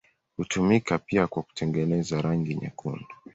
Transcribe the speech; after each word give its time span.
Hutumika 0.37 0.97
pia 0.97 1.27
kwa 1.27 1.43
kutengeneza 1.43 2.21
rangi 2.21 2.55
nyekundu. 2.55 3.05